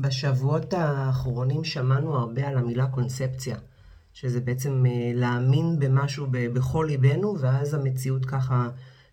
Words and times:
בשבועות 0.00 0.72
האחרונים 0.72 1.64
שמענו 1.64 2.14
הרבה 2.16 2.48
על 2.48 2.58
המילה 2.58 2.86
קונספציה, 2.86 3.56
שזה 4.12 4.40
בעצם 4.40 4.86
אה, 4.86 5.12
להאמין 5.14 5.78
במשהו 5.78 6.26
בכל 6.30 6.86
ליבנו, 6.88 7.36
ואז 7.40 7.74
המציאות 7.74 8.26
ככה 8.26 8.68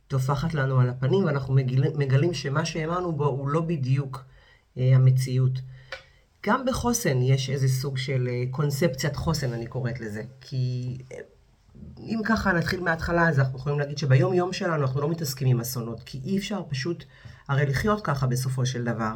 טופחת 0.08 0.54
לנו 0.54 0.80
על 0.80 0.90
הפנים, 0.90 1.26
ואנחנו 1.26 1.54
מגלים, 1.54 1.92
מגלים 1.98 2.34
שמה 2.34 2.66
שהאמנו 2.66 3.12
בו 3.12 3.26
הוא 3.26 3.50
לא 3.50 3.62
בדיוק 3.62 4.24
אה, 4.78 4.96
המציאות. 4.96 5.52
גם 6.46 6.66
בחוסן 6.66 7.22
יש 7.22 7.50
איזה 7.50 7.68
סוג 7.68 7.98
של 7.98 8.28
אה, 8.32 8.44
קונספציית 8.52 9.16
חוסן, 9.16 9.54
אני 9.54 9.68
קוראת 9.68 10.00
לזה. 10.00 10.24
כי 10.42 10.98
אם 12.00 12.20
ככה 12.26 12.52
נתחיל 12.52 12.82
מההתחלה, 12.82 13.30
אז 13.30 13.40
אנחנו 13.40 13.60
יכולים 13.60 13.80
להגיד 13.80 13.98
שביום 13.98 14.34
יום 14.34 14.54
שלנו 14.54 14.82
אנחנו 14.82 15.02
לא 15.02 15.10
מתעסקים 15.10 15.48
עם 15.48 15.60
אסונות, 15.60 16.04
כי 16.04 16.22
אי 16.26 16.38
אפשר 16.38 16.62
פשוט 16.70 17.04
הרי 17.48 17.66
לחיות 17.66 18.02
ככה 18.06 18.28
בסופו 18.28 18.66
של 18.66 18.84
דבר. 18.84 19.16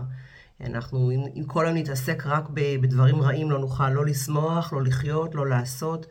אנחנו, 0.66 1.12
אם, 1.12 1.23
אם 1.36 1.44
כל 1.44 1.66
היום 1.66 1.78
נתעסק 1.78 2.23
רק 2.26 2.50
בדברים 2.54 3.22
רעים, 3.22 3.52
לא 3.52 3.59
נוכל 3.59 3.90
לא 3.90 4.05
לשמוח, 4.05 4.73
לא 4.73 4.84
לחיות, 4.84 5.36
לא 5.36 5.48
לעשות, 5.48 6.05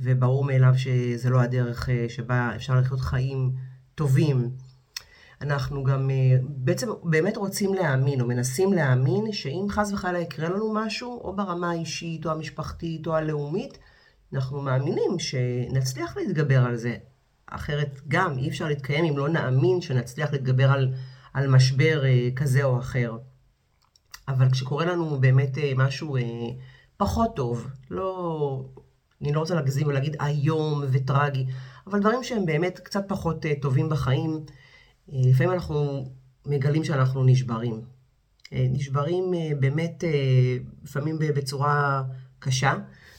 וברור 0.00 0.44
מאליו 0.44 0.72
שזה 0.76 1.30
לא 1.30 1.40
הדרך 1.40 1.88
אה, 1.88 2.06
שבה 2.08 2.50
אפשר 2.56 2.74
לחיות 2.74 3.00
חיים 3.00 3.52
טובים. 3.94 4.50
אנחנו 5.40 5.84
גם 5.84 6.10
אה, 6.10 6.36
בעצם 6.42 6.88
באמת 7.02 7.36
רוצים 7.36 7.74
להאמין, 7.74 8.20
או 8.20 8.26
מנסים 8.26 8.72
להאמין, 8.72 9.32
שאם 9.32 9.66
חס 9.68 9.92
וחלילה 9.92 10.18
יקרה 10.18 10.48
לנו 10.48 10.74
משהו, 10.74 11.20
או 11.24 11.36
ברמה 11.36 11.70
האישית, 11.70 12.26
או 12.26 12.30
המשפחתית, 12.30 13.06
או 13.06 13.16
הלאומית, 13.16 13.78
אנחנו 14.34 14.60
מאמינים 14.60 15.18
שנצליח 15.18 16.16
להתגבר 16.16 16.64
על 16.64 16.76
זה. 16.76 16.96
אחרת 17.46 18.00
גם 18.08 18.38
אי 18.38 18.48
אפשר 18.48 18.68
להתקיים 18.68 19.04
אם 19.04 19.18
לא 19.18 19.28
נאמין 19.28 19.80
שנצליח 19.80 20.32
להתגבר 20.32 20.70
על, 20.70 20.94
על 21.34 21.48
משבר 21.48 22.04
אה, 22.04 22.28
כזה 22.36 22.64
או 22.64 22.78
אחר. 22.78 23.16
אבל 24.28 24.50
כשקורה 24.50 24.84
לנו 24.84 25.20
באמת 25.20 25.58
אה, 25.58 25.72
משהו 25.76 26.16
אה, 26.16 26.22
פחות 26.96 27.36
טוב, 27.36 27.66
לא, 27.90 28.64
אני 29.22 29.32
לא 29.32 29.40
רוצה 29.40 29.54
להגזים 29.54 29.86
ולהגיד 29.86 30.16
איום 30.20 30.82
וטרגי, 30.92 31.46
אבל 31.86 32.00
דברים 32.00 32.24
שהם 32.24 32.46
באמת 32.46 32.78
קצת 32.78 33.04
פחות 33.08 33.46
אה, 33.46 33.52
טובים 33.60 33.88
בחיים, 33.88 34.44
לפעמים 35.08 35.52
אנחנו 35.52 36.04
מגלים 36.46 36.84
שאנחנו 36.84 37.24
נשברים. 37.24 37.80
נשברים 38.54 39.24
באמת, 39.60 40.04
לפעמים 40.82 41.18
בצורה 41.18 42.02
קשה. 42.38 42.74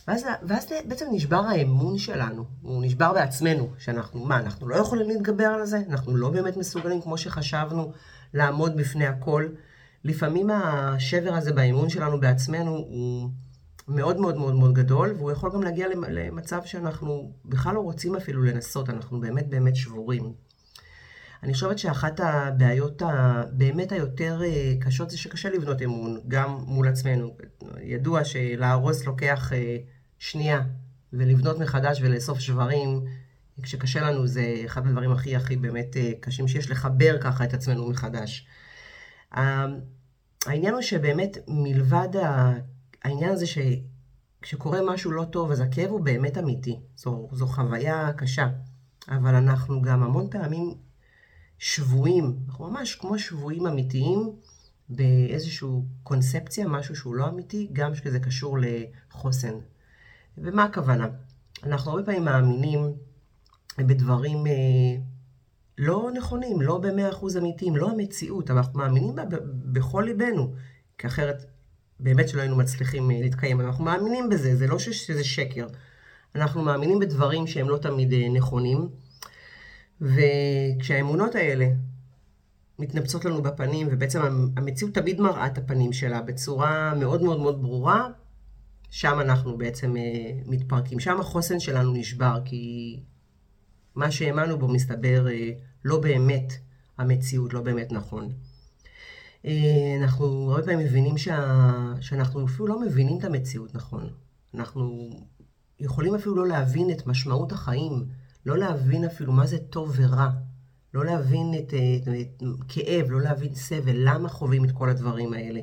ואז, 0.07 0.25
ואז 0.47 0.73
בעצם 0.87 1.05
נשבר 1.11 1.39
האמון 1.39 1.97
שלנו, 1.97 2.45
הוא 2.61 2.83
נשבר 2.85 3.13
בעצמנו, 3.13 3.69
שאנחנו, 3.77 4.25
מה, 4.25 4.39
אנחנו 4.39 4.67
לא 4.67 4.75
יכולים 4.75 5.09
להתגבר 5.09 5.45
על 5.45 5.65
זה? 5.65 5.81
אנחנו 5.89 6.15
לא 6.17 6.29
באמת 6.29 6.57
מסוגלים, 6.57 7.01
כמו 7.01 7.17
שחשבנו, 7.17 7.91
לעמוד 8.33 8.77
בפני 8.77 9.07
הכל. 9.07 9.47
לפעמים 10.03 10.49
השבר 10.49 11.33
הזה 11.33 11.53
באמון 11.53 11.89
שלנו 11.89 12.19
בעצמנו 12.19 12.71
הוא 12.71 13.29
מאוד 13.87 14.19
מאוד 14.19 14.37
מאוד 14.37 14.55
מאוד 14.55 14.73
גדול, 14.73 15.13
והוא 15.17 15.31
יכול 15.31 15.51
גם 15.53 15.63
להגיע 15.63 15.87
למצב 16.09 16.61
שאנחנו 16.65 17.33
בכלל 17.45 17.75
לא 17.75 17.79
רוצים 17.79 18.15
אפילו 18.15 18.43
לנסות, 18.43 18.89
אנחנו 18.89 19.19
באמת 19.19 19.49
באמת 19.49 19.75
שבורים. 19.75 20.33
אני 21.43 21.53
חושבת 21.53 21.79
שאחת 21.79 22.19
הבעיות 22.19 23.01
הבאמת 23.05 23.91
היותר 23.91 24.41
אה, 24.43 24.73
קשות 24.79 25.09
זה 25.09 25.17
שקשה 25.17 25.49
לבנות 25.49 25.81
אמון, 25.81 26.19
גם 26.27 26.63
מול 26.67 26.87
עצמנו. 26.87 27.35
ידוע 27.81 28.23
שלהרוס 28.23 29.05
לוקח 29.05 29.53
אה, 29.53 29.77
שנייה, 30.19 30.61
ולבנות 31.13 31.59
מחדש 31.59 32.01
ולאסוף 32.01 32.39
שברים, 32.39 33.01
כשקשה 33.63 34.01
לנו 34.01 34.27
זה 34.27 34.61
אחד 34.65 34.87
הדברים 34.87 35.11
הכי 35.11 35.35
הכי 35.35 35.55
באמת 35.55 35.97
אה, 35.97 36.11
קשים 36.19 36.47
שיש, 36.47 36.71
לחבר 36.71 37.17
ככה 37.21 37.43
את 37.43 37.53
עצמנו 37.53 37.89
מחדש. 37.89 38.47
העניין 39.33 40.73
הוא 40.73 40.81
שבאמת 40.81 41.37
מלבד 41.47 42.09
העניין 43.03 43.29
הזה 43.29 43.45
שכשקורה 43.47 44.79
משהו 44.85 45.11
לא 45.11 45.23
טוב, 45.23 45.51
אז 45.51 45.59
הכאב 45.59 45.89
הוא 45.89 46.01
באמת 46.01 46.37
אמיתי. 46.37 46.79
זו, 46.95 47.29
זו 47.31 47.47
חוויה 47.47 48.13
קשה. 48.13 48.49
אבל 49.09 49.35
אנחנו 49.35 49.81
גם 49.81 50.03
המון 50.03 50.29
פעמים 50.29 50.73
שבויים, 51.59 52.37
אנחנו 52.47 52.69
ממש 52.69 52.95
כמו 52.95 53.19
שבויים 53.19 53.67
אמיתיים 53.67 54.31
באיזושהי 54.89 55.67
קונספציה, 56.03 56.67
משהו 56.67 56.95
שהוא 56.95 57.15
לא 57.15 57.29
אמיתי, 57.29 57.69
גם 57.73 57.93
כשזה 57.93 58.19
קשור 58.19 58.57
לחוסן. 58.59 59.53
ומה 60.37 60.63
הכוונה? 60.63 61.07
אנחנו 61.63 61.91
הרבה 61.91 62.03
פעמים 62.03 62.25
מאמינים 62.25 62.93
בדברים 63.77 64.47
אה, 64.47 64.51
לא 65.77 66.11
נכונים, 66.13 66.61
לא 66.61 66.77
במאה 66.77 67.09
אחוז 67.09 67.37
אמיתיים, 67.37 67.75
לא 67.75 67.91
המציאות, 67.91 68.49
אבל 68.49 68.59
אנחנו 68.59 68.79
מאמינים 68.79 69.15
בה 69.15 69.23
בכל 69.71 70.03
ליבנו, 70.07 70.53
כי 70.97 71.07
אחרת 71.07 71.45
באמת 71.99 72.29
שלא 72.29 72.41
היינו 72.41 72.55
מצליחים 72.55 73.11
אה, 73.11 73.19
להתקיים. 73.21 73.61
אנחנו 73.61 73.83
מאמינים 73.83 74.29
בזה, 74.29 74.55
זה 74.55 74.67
לא 74.67 74.79
שזה 74.79 75.23
שקר. 75.23 75.67
אנחנו 76.35 76.61
מאמינים 76.61 76.99
בדברים 76.99 77.47
שהם 77.47 77.69
לא 77.69 77.77
תמיד 77.77 78.13
אה, 78.13 78.29
נכונים, 78.29 78.89
וכשהאמונות 80.01 81.35
האלה 81.35 81.67
מתנפצות 82.79 83.25
לנו 83.25 83.43
בפנים, 83.43 83.87
ובעצם 83.91 84.21
המציאות 84.57 84.93
תמיד 84.93 85.21
מראה 85.21 85.47
את 85.47 85.57
הפנים 85.57 85.93
שלה 85.93 86.21
בצורה 86.21 86.93
מאוד 86.95 87.23
מאוד 87.23 87.39
מאוד 87.39 87.61
ברורה, 87.61 88.07
שם 88.89 89.19
אנחנו 89.19 89.57
בעצם 89.57 89.97
אה, 89.97 90.01
מתפרקים. 90.45 90.99
שם 90.99 91.19
החוסן 91.19 91.59
שלנו 91.59 91.93
נשבר, 91.93 92.39
כי 92.45 92.99
מה 93.95 94.11
שהאמנו 94.11 94.59
בו 94.59 94.67
מסתבר 94.67 95.27
אה, 95.27 95.51
לא 95.85 95.99
באמת 95.99 96.53
המציאות, 96.97 97.53
לא 97.53 97.61
באמת 97.61 97.91
נכון. 97.91 98.29
אה, 99.45 99.97
אנחנו 100.01 100.51
הרבה 100.51 100.63
פעמים 100.63 100.79
מבינים 100.79 101.17
שה... 101.17 101.93
שאנחנו 102.01 102.45
אפילו 102.45 102.67
לא 102.67 102.81
מבינים 102.81 103.19
את 103.19 103.23
המציאות 103.23 103.75
נכון. 103.75 104.09
אנחנו 104.55 105.09
יכולים 105.79 106.15
אפילו 106.15 106.35
לא 106.35 106.47
להבין 106.47 106.91
את 106.91 107.07
משמעות 107.07 107.51
החיים, 107.51 108.05
לא 108.45 108.57
להבין 108.57 109.05
אפילו 109.05 109.33
מה 109.33 109.47
זה 109.47 109.57
טוב 109.57 109.93
ורע, 109.95 110.29
לא 110.93 111.05
להבין 111.05 111.53
את, 111.59 111.73
את, 111.73 112.07
את 112.07 112.43
כאב, 112.67 113.05
לא 113.09 113.21
להבין 113.21 113.55
סבל, 113.55 113.95
למה 113.95 114.29
חווים 114.29 114.65
את 114.65 114.71
כל 114.71 114.89
הדברים 114.89 115.33
האלה. 115.33 115.59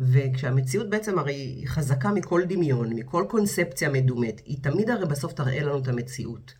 וכשהמציאות 0.00 0.90
בעצם 0.90 1.18
הרי 1.18 1.34
היא 1.34 1.68
חזקה 1.68 2.12
מכל 2.12 2.42
דמיון, 2.48 2.92
מכל 2.92 3.24
קונספציה 3.28 3.88
מדומת, 3.88 4.40
היא 4.44 4.62
תמיד 4.62 4.90
הרי 4.90 5.06
בסוף 5.06 5.32
תראה 5.32 5.62
לנו 5.62 5.78
את 5.78 5.88
המציאות. 5.88 6.54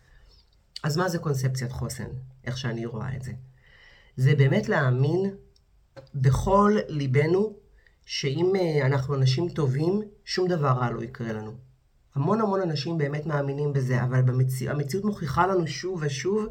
אז 0.83 0.97
מה 0.97 1.09
זה 1.09 1.19
קונספציית 1.19 1.71
חוסן, 1.71 2.07
איך 2.43 2.57
שאני 2.57 2.85
רואה 2.85 3.15
את 3.15 3.21
זה? 3.21 3.31
זה 4.17 4.35
באמת 4.35 4.69
להאמין 4.69 5.35
בכל 6.15 6.77
ליבנו 6.87 7.53
שאם 8.05 8.53
אה, 8.55 8.85
אנחנו 8.85 9.15
אנשים 9.15 9.49
טובים, 9.49 10.01
שום 10.25 10.47
דבר 10.47 10.67
רע 10.67 10.89
לא 10.89 11.03
יקרה 11.03 11.33
לנו. 11.33 11.51
המון 12.15 12.41
המון 12.41 12.61
אנשים 12.61 12.97
באמת 12.97 13.25
מאמינים 13.25 13.73
בזה, 13.73 14.03
אבל 14.03 14.21
במציא, 14.21 14.71
המציאות 14.71 15.05
מוכיחה 15.05 15.47
לנו 15.47 15.67
שוב 15.67 15.99
ושוב 16.03 16.45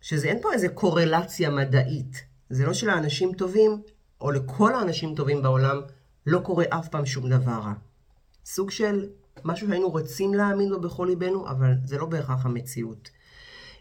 שזה 0.00 0.28
אין 0.28 0.42
פה 0.42 0.52
איזה 0.52 0.68
קורלציה 0.68 1.50
מדעית. 1.50 2.24
זה 2.50 2.66
לא 2.66 2.72
שלאנשים 2.72 3.32
טובים, 3.34 3.82
או 4.20 4.30
לכל 4.30 4.74
האנשים 4.74 5.14
טובים 5.14 5.42
בעולם, 5.42 5.80
לא 6.26 6.38
קורה 6.38 6.64
אף 6.68 6.88
פעם 6.88 7.06
שום 7.06 7.28
דבר 7.28 7.52
רע. 7.52 7.72
סוג 8.44 8.70
של 8.70 9.08
משהו 9.44 9.68
שהיינו 9.68 9.90
רוצים 9.90 10.34
להאמין 10.34 10.70
בו 10.70 10.80
בכל 10.80 11.06
ליבנו, 11.10 11.48
אבל 11.48 11.74
זה 11.84 11.98
לא 11.98 12.06
בהכרח 12.06 12.46
המציאות. 12.46 13.10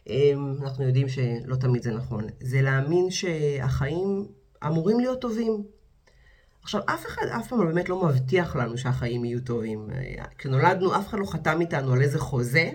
אמ, 0.08 0.56
אנחנו 0.62 0.84
יודעים 0.84 1.10
שלא 1.10 1.56
תמיד 1.56 1.84
זה 1.84 1.92
נכון. 1.92 2.24
זה 2.40 2.62
להאמין 2.62 3.12
שהחיים 3.12 4.28
אמורים 4.66 5.00
להיות 5.00 5.22
טובים. 5.22 5.64
עכשיו, 6.64 6.82
אף 6.86 7.06
אחד 7.06 7.22
אף 7.28 7.48
פעם 7.48 7.60
באמת 7.60 7.90
לא 7.90 8.06
מבטיח 8.06 8.56
לנו 8.56 8.78
שהחיים 8.78 9.26
יהיו 9.26 9.42
טובים. 9.42 9.90
כשנולדנו, 10.38 10.96
אף 10.96 11.08
אחד 11.08 11.20
לא 11.20 11.26
חתם 11.26 11.62
איתנו 11.62 11.94
על 11.94 12.02
איזה 12.02 12.20
חוזה 12.20 12.70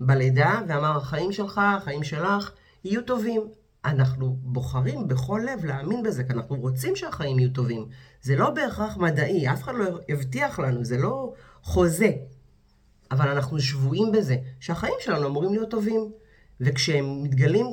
בלידה, 0.00 0.60
ואמר, 0.68 0.96
החיים 0.96 1.32
שלך, 1.32 1.60
החיים 1.64 2.04
שלך, 2.04 2.52
יהיו 2.84 3.02
טובים. 3.02 3.40
אנחנו 3.84 4.36
בוחרים 4.42 5.08
בכל 5.08 5.40
לב 5.44 5.64
להאמין 5.64 6.02
בזה, 6.02 6.24
כי 6.24 6.32
אנחנו 6.32 6.56
רוצים 6.56 6.96
שהחיים 6.96 7.38
יהיו 7.38 7.50
טובים. 7.50 7.86
זה 8.22 8.36
לא 8.36 8.50
בהכרח 8.50 8.96
מדעי, 8.96 9.52
אף 9.52 9.62
אחד 9.62 9.74
לא 9.74 10.00
הבטיח 10.08 10.58
לנו, 10.58 10.84
זה 10.84 10.98
לא 10.98 11.32
חוזה. 11.62 12.10
אבל 13.10 13.28
אנחנו 13.28 13.60
שבויים 13.60 14.12
בזה, 14.12 14.36
שהחיים 14.60 14.94
שלנו 15.00 15.26
אמורים 15.26 15.52
להיות 15.52 15.70
טובים. 15.70 16.10
וכשהם 16.64 17.22
מתגלים 17.22 17.66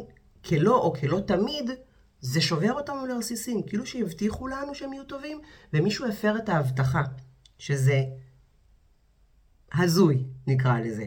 כלא 0.45 0.75
או 0.75 0.93
כלא 0.93 1.19
תמיד, 1.19 1.69
זה 2.21 2.41
שובר 2.41 2.73
אותנו 2.73 3.05
לרסיסים, 3.05 3.63
כאילו 3.63 3.85
שהבטיחו 3.85 4.47
לנו 4.47 4.75
שהם 4.75 4.93
יהיו 4.93 5.03
טובים, 5.03 5.41
ומישהו 5.73 6.07
הפר 6.07 6.38
את 6.38 6.49
ההבטחה, 6.49 7.01
שזה 7.57 8.03
הזוי, 9.73 10.23
נקרא 10.47 10.79
לזה. 10.79 11.05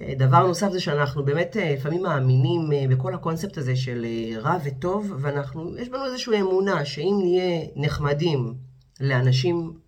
אה, 0.00 0.12
דבר 0.18 0.46
נוסף 0.46 0.72
זה 0.72 0.80
שאנחנו 0.80 1.24
באמת 1.24 1.56
אה, 1.56 1.74
לפעמים 1.74 2.02
מאמינים 2.02 2.72
אה, 2.72 2.84
בכל 2.90 3.14
הקונספט 3.14 3.58
הזה 3.58 3.76
של 3.76 4.06
רע 4.36 4.56
וטוב, 4.64 5.12
ואנחנו, 5.20 5.78
יש 5.78 5.88
בנו 5.88 6.04
איזושהי 6.04 6.40
אמונה 6.40 6.84
שאם 6.84 7.18
נהיה 7.22 7.66
נחמדים 7.76 8.54
לאנשים 9.00 9.78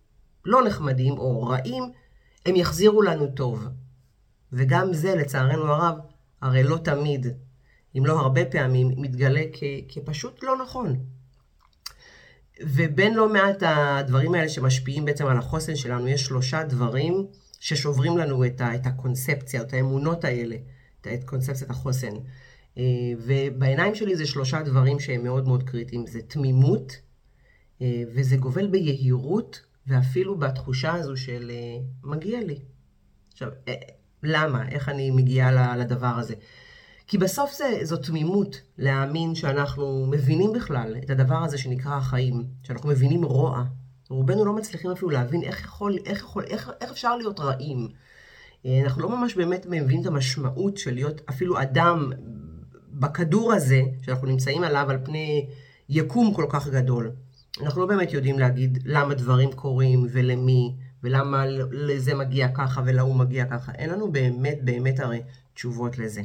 לא 0.45 0.65
נחמדים 0.65 1.17
או 1.17 1.43
רעים, 1.43 1.83
הם 2.45 2.55
יחזירו 2.55 3.01
לנו 3.01 3.27
טוב. 3.27 3.67
וגם 4.53 4.93
זה, 4.93 5.15
לצערנו 5.15 5.63
הרב, 5.63 5.97
הרי 6.41 6.63
לא 6.63 6.77
תמיד, 6.77 7.27
אם 7.97 8.05
לא 8.05 8.19
הרבה 8.19 8.45
פעמים, 8.45 8.91
מתגלה 8.97 9.43
כ, 9.53 9.63
כפשוט 9.89 10.43
לא 10.43 10.57
נכון. 10.63 10.95
ובין 12.61 13.13
לא 13.13 13.33
מעט 13.33 13.63
הדברים 13.65 14.33
האלה 14.33 14.49
שמשפיעים 14.49 15.05
בעצם 15.05 15.27
על 15.27 15.37
החוסן 15.37 15.75
שלנו, 15.75 16.07
יש 16.07 16.25
שלושה 16.25 16.63
דברים 16.63 17.27
ששוברים 17.59 18.17
לנו 18.17 18.45
את, 18.45 18.61
ה, 18.61 18.75
את 18.75 18.85
הקונספציה, 18.85 19.61
את 19.61 19.73
האמונות 19.73 20.23
האלה, 20.23 20.55
את 21.13 21.23
קונספציית 21.23 21.69
החוסן. 21.69 22.13
אה, 22.77 22.83
ובעיניים 23.17 23.95
שלי 23.95 24.15
זה 24.15 24.25
שלושה 24.25 24.63
דברים 24.63 24.99
שהם 24.99 25.23
מאוד 25.23 25.47
מאוד 25.47 25.63
קריטיים. 25.63 26.07
זה 26.07 26.21
תמימות, 26.21 26.93
אה, 27.81 28.03
וזה 28.15 28.37
גובל 28.37 28.67
ביהירות, 28.67 29.61
ואפילו 29.87 30.37
בתחושה 30.37 30.93
הזו 30.93 31.17
של 31.17 31.51
אה, 31.53 31.79
מגיע 32.03 32.39
לי. 32.43 32.59
עכשיו, 33.31 33.49
למה? 34.27 34.69
איך 34.69 34.89
אני 34.89 35.11
מגיעה 35.11 35.75
לדבר 35.75 36.15
הזה? 36.17 36.33
כי 37.07 37.17
בסוף 37.17 37.53
זה, 37.53 37.79
זו 37.83 37.97
תמימות 37.97 38.61
להאמין 38.77 39.35
שאנחנו 39.35 40.07
מבינים 40.09 40.53
בכלל 40.53 40.95
את 41.03 41.09
הדבר 41.09 41.43
הזה 41.43 41.57
שנקרא 41.57 41.95
החיים, 41.95 42.43
שאנחנו 42.63 42.89
מבינים 42.89 43.23
רוע. 43.23 43.63
רובנו 44.09 44.45
לא 44.45 44.53
מצליחים 44.53 44.91
אפילו 44.91 45.09
להבין 45.09 45.43
איך, 45.43 45.61
יכול, 45.61 45.97
איך, 46.05 46.19
יכול, 46.19 46.43
איך, 46.43 46.71
איך 46.81 46.91
אפשר 46.91 47.17
להיות 47.17 47.39
רעים. 47.39 47.87
אה, 48.65 48.81
אנחנו 48.83 49.01
לא 49.01 49.09
ממש 49.09 49.35
באמת 49.35 49.65
מבינים 49.65 50.01
את 50.01 50.05
המשמעות 50.05 50.77
של 50.77 50.93
להיות 50.93 51.21
אפילו 51.29 51.61
אדם 51.61 52.11
בכדור 52.93 53.53
הזה, 53.53 53.81
שאנחנו 54.01 54.27
נמצאים 54.27 54.63
עליו 54.63 54.85
על 54.89 54.97
פני 55.05 55.47
יקום 55.89 56.33
כל 56.33 56.45
כך 56.49 56.67
גדול. 56.67 57.11
אנחנו 57.61 57.81
לא 57.81 57.87
באמת 57.87 58.13
יודעים 58.13 58.39
להגיד 58.39 58.79
למה 58.85 59.13
דברים 59.13 59.51
קורים 59.51 60.07
ולמי, 60.11 60.75
ולמה 61.03 61.45
לזה 61.71 62.15
מגיע 62.15 62.47
ככה 62.47 62.81
ולהוא 62.85 63.15
מגיע 63.15 63.45
ככה. 63.45 63.71
אין 63.71 63.89
לנו 63.89 64.11
באמת 64.11 64.57
באמת 64.63 64.99
הרי 64.99 65.21
תשובות 65.53 65.97
לזה. 65.97 66.21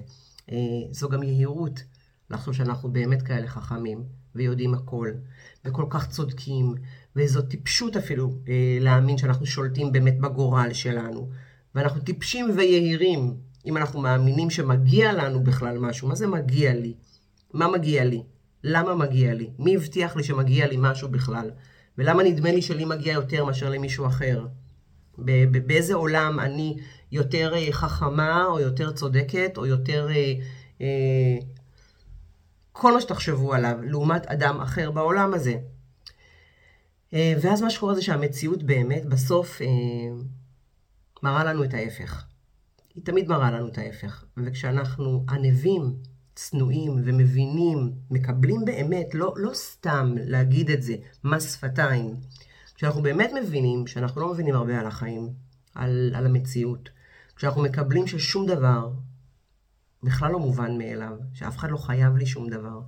אה, 0.53 0.57
זו 0.91 1.09
גם 1.09 1.23
יהירות 1.23 1.83
לחשוב 2.31 2.55
שאנחנו 2.55 2.93
באמת 2.93 3.23
כאלה 3.23 3.47
חכמים 3.47 4.05
ויודעים 4.35 4.75
הכל, 4.75 5.11
וכל 5.65 5.85
כך 5.91 6.09
צודקים, 6.09 6.75
וזו 7.17 7.43
טיפשות 7.43 7.97
אפילו 7.97 8.33
אה, 8.49 8.79
להאמין 8.81 9.19
שאנחנו 9.19 9.47
שולטים 9.47 9.93
באמת 9.93 10.19
בגורל 10.19 10.73
שלנו. 10.73 11.29
ואנחנו 11.75 12.01
טיפשים 12.01 12.51
ויהירים 12.57 13.37
אם 13.67 13.77
אנחנו 13.77 14.01
מאמינים 14.01 14.51
שמגיע 14.51 15.13
לנו 15.13 15.45
בכלל 15.45 15.79
משהו. 15.79 16.09
מה 16.09 16.15
זה 16.15 16.27
מגיע 16.27 16.75
לי? 16.75 16.95
מה 17.53 17.69
מגיע 17.69 18.05
לי? 18.05 18.23
למה 18.65 18.95
מגיע 18.95 19.35
לי? 19.35 19.51
מי 19.59 19.77
הבטיח 19.77 20.17
לי 20.17 20.25
שמגיע 20.25 20.67
לי 20.67 20.77
משהו 20.79 21.09
בכלל? 21.09 21.51
ולמה 21.99 22.23
נדמה 22.23 22.53
לי 22.53 22.63
שלי 22.63 22.85
מגיע 22.85 23.13
יותר 23.13 23.45
מאשר 23.45 23.71
למישהו 23.71 24.07
אחר? 24.07 24.47
באיזה 25.67 25.95
עולם 25.95 26.41
אני 26.41 26.77
יותר 27.13 27.55
אה, 27.55 27.73
חכמה, 27.73 28.45
או 28.47 28.61
יותר 28.61 28.93
צודקת, 28.93 29.53
או 29.57 29.67
יותר... 29.67 30.09
אה, 30.11 30.35
אה, 30.81 31.37
כל 32.73 32.95
מה 32.95 33.01
שתחשבו 33.01 33.55
עליו, 33.55 33.79
לעומת 33.83 34.27
אדם 34.27 34.61
אחר 34.61 34.91
בעולם 34.91 35.35
הזה. 35.35 35.55
ואז 37.13 37.63
מה 37.63 37.71
שקורה 37.71 37.95
זה 37.95 38.03
שהמציאות 38.03 38.63
באמת 38.63 39.07
בסוף 39.07 39.63
אה, 39.63 39.67
מראה 41.23 41.45
לנו 41.45 41.65
את 41.65 41.75
ההפך. 41.75 42.25
היא 42.95 43.05
תמיד 43.05 43.29
מראה 43.29 43.51
לנו 43.51 43.69
את 43.69 43.79
ההפך. 43.79 44.25
וכשאנחנו 44.37 45.25
ענבים, 45.29 45.95
צנועים 46.35 46.93
ומבינים, 47.05 47.93
מקבלים 48.11 48.65
באמת, 48.65 49.15
לא, 49.15 49.35
לא 49.37 49.55
סתם 49.55 50.15
להגיד 50.19 50.71
את 50.71 50.83
זה, 50.83 50.95
מס 51.25 51.55
שפתיים, 51.55 52.15
כשאנחנו 52.75 53.03
באמת 53.03 53.31
מבינים 53.43 53.87
שאנחנו 53.87 54.21
לא 54.21 54.33
מבינים 54.33 54.55
הרבה 54.55 54.81
על 54.81 54.87
החיים, 54.87 55.29
על, 55.75 56.13
על 56.15 56.27
המציאות, 56.27 56.91
כשאנחנו 57.37 57.63
מקבלים 57.63 58.07
ששום 58.07 58.47
דבר 58.47 58.91
בכלל 60.03 60.33
לא 60.33 60.39
מובן 60.39 60.79
מאליו, 60.79 61.17
שאף 61.35 61.57
אחד 61.57 61.71
לא 61.71 61.77
חייב 61.77 62.17
לי 62.17 62.27
שום 62.27 62.49
דבר, 62.49 62.81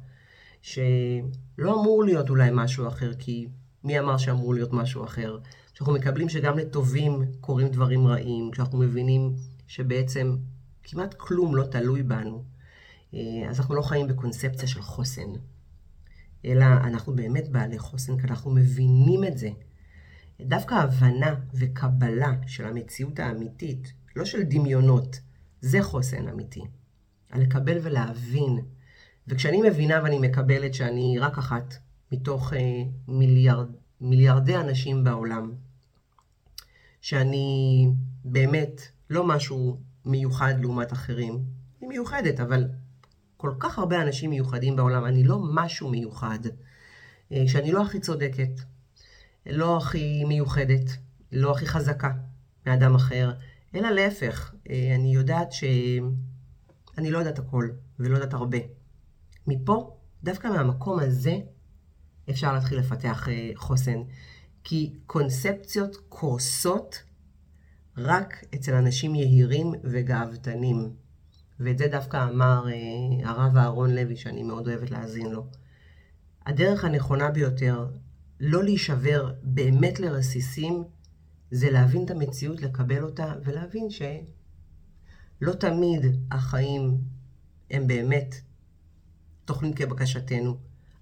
שלא 0.62 1.80
אמור 1.80 2.04
להיות 2.04 2.30
אולי 2.30 2.50
משהו 2.52 2.88
אחר, 2.88 3.14
כי 3.18 3.48
מי 3.84 3.98
אמר 3.98 4.16
שאמור 4.16 4.54
להיות 4.54 4.72
משהו 4.72 5.04
אחר? 5.04 5.38
כשאנחנו 5.74 5.94
מקבלים 5.94 6.28
שגם 6.28 6.58
לטובים 6.58 7.24
קורים 7.40 7.68
דברים 7.68 8.06
רעים, 8.06 8.50
כשאנחנו 8.50 8.78
מבינים 8.78 9.34
שבעצם 9.66 10.36
כמעט 10.82 11.14
כלום 11.14 11.56
לא 11.56 11.64
תלוי 11.64 12.02
בנו, 12.02 12.44
אז 13.48 13.60
אנחנו 13.60 13.74
לא 13.74 13.82
חיים 13.82 14.08
בקונספציה 14.08 14.68
של 14.68 14.82
חוסן, 14.82 15.30
אלא 16.44 16.64
אנחנו 16.64 17.16
באמת 17.16 17.48
בעלי 17.48 17.78
חוסן, 17.78 18.18
כי 18.20 18.26
אנחנו 18.26 18.50
מבינים 18.50 19.24
את 19.24 19.38
זה. 19.38 19.50
דווקא 20.40 20.74
הבנה 20.74 21.34
וקבלה 21.54 22.32
של 22.46 22.66
המציאות 22.66 23.18
האמיתית, 23.18 23.92
לא 24.16 24.24
של 24.24 24.42
דמיונות, 24.42 25.20
זה 25.60 25.82
חוסן 25.82 26.28
אמיתי. 26.28 26.62
על 27.30 27.40
לקבל 27.42 27.78
ולהבין. 27.82 28.58
וכשאני 29.28 29.62
מבינה 29.62 30.00
ואני 30.02 30.18
מקבלת 30.18 30.74
שאני 30.74 31.18
רק 31.20 31.38
אחת 31.38 31.74
מתוך 32.12 32.52
אה, 32.52 32.58
מיליארד, 33.08 33.68
מיליארדי 34.00 34.56
אנשים 34.56 35.04
בעולם, 35.04 35.52
שאני 37.00 37.88
באמת 38.24 38.80
לא 39.10 39.26
משהו 39.26 39.80
מיוחד 40.04 40.54
לעומת 40.60 40.92
אחרים, 40.92 41.44
אני 41.78 41.88
מיוחדת, 41.88 42.40
אבל 42.40 42.68
כל 43.44 43.54
כך 43.58 43.78
הרבה 43.78 44.02
אנשים 44.02 44.30
מיוחדים 44.30 44.76
בעולם, 44.76 45.04
אני 45.04 45.24
לא 45.24 45.38
משהו 45.54 45.90
מיוחד, 45.90 46.38
אה, 47.32 47.44
שאני 47.46 47.72
לא 47.72 47.82
הכי 47.82 48.00
צודקת, 48.00 48.50
לא 49.46 49.76
הכי 49.76 50.24
מיוחדת, 50.24 50.90
לא 51.32 51.52
הכי 51.52 51.66
חזקה 51.66 52.10
מאדם 52.66 52.94
אחר, 52.94 53.32
אלא 53.74 53.90
להפך, 53.90 54.54
אה, 54.70 54.94
אני 54.94 55.14
יודעת 55.14 55.52
שאני 55.52 57.10
לא 57.10 57.18
יודעת 57.18 57.38
הכל 57.38 57.68
ולא 57.98 58.14
יודעת 58.14 58.34
הרבה. 58.34 58.58
מפה, 59.46 59.96
דווקא 60.22 60.48
מהמקום 60.48 60.98
הזה, 60.98 61.36
אפשר 62.30 62.52
להתחיל 62.52 62.78
לפתח 62.78 63.28
אה, 63.28 63.50
חוסן. 63.54 63.98
כי 64.62 64.94
קונספציות 65.06 65.96
קורסות 66.08 67.02
רק 67.96 68.44
אצל 68.54 68.74
אנשים 68.74 69.14
יהירים 69.14 69.72
וגאוותנים. 69.84 71.03
ואת 71.64 71.78
זה 71.78 71.88
דווקא 71.88 72.24
אמר 72.24 72.66
אה, 72.68 73.28
הרב 73.30 73.56
אהרון 73.56 73.94
לוי, 73.94 74.16
שאני 74.16 74.42
מאוד 74.42 74.68
אוהבת 74.68 74.90
להאזין 74.90 75.30
לו. 75.30 75.46
הדרך 76.46 76.84
הנכונה 76.84 77.30
ביותר 77.30 77.86
לא 78.40 78.64
להישבר 78.64 79.32
באמת 79.42 80.00
לרסיסים, 80.00 80.84
זה 81.50 81.70
להבין 81.70 82.04
את 82.04 82.10
המציאות, 82.10 82.60
לקבל 82.60 83.02
אותה, 83.02 83.34
ולהבין 83.44 83.90
שלא 83.90 85.52
תמיד 85.52 86.04
החיים 86.30 86.98
הם 87.70 87.86
באמת 87.86 88.34
תוכנית 89.44 89.76
כבקשתנו. 89.76 90.56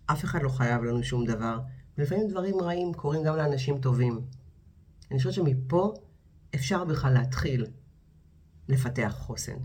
אף 0.07 0.25
אחד 0.25 0.43
לא 0.43 0.49
חייב 0.49 0.83
לנו 0.83 1.03
שום 1.03 1.27
דבר, 1.27 1.61
ולפעמים 1.99 2.29
דברים 2.29 2.61
רעים 2.61 2.95
קורים 2.95 3.23
גם 3.23 3.37
לאנשים 3.37 3.79
טובים. 3.79 4.21
אני 5.11 5.19
חושבת 5.19 5.33
שמפה 5.33 5.95
אפשר 6.55 6.85
בכלל 6.85 7.13
להתחיל 7.13 7.67
לפתח 8.69 9.15
חוסן. 9.19 9.57